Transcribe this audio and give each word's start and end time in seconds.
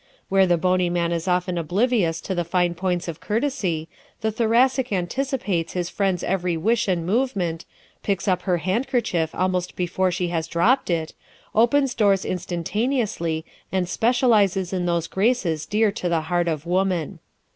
Where 0.29 0.47
the 0.47 0.57
bony 0.57 0.89
man 0.89 1.11
is 1.11 1.27
often 1.27 1.59
oblivious 1.59 2.21
to 2.21 2.33
the 2.33 2.43
fine 2.43 2.73
points 2.73 3.07
of 3.07 3.19
courtesy, 3.19 3.87
the 4.21 4.31
Thoracic 4.31 4.91
anticipates 4.91 5.73
his 5.73 5.89
friend's 5.91 6.23
every 6.23 6.57
wish 6.57 6.87
and 6.87 7.05
movement, 7.05 7.65
picks 8.01 8.27
up 8.27 8.41
her 8.41 8.57
handkerchief 8.57 9.29
almost 9.35 9.75
before 9.75 10.09
she 10.09 10.29
has 10.29 10.47
dropped 10.47 10.89
it, 10.89 11.13
opens 11.53 11.93
doors 11.93 12.25
instantaneously 12.25 13.45
and 13.71 13.87
specializes 13.87 14.73
in 14.73 14.87
those 14.87 15.05
graces 15.05 15.67
dear 15.67 15.91
to 15.91 16.09
the 16.09 16.21
heart 16.21 16.47
of 16.47 16.65
woman. 16.65 17.19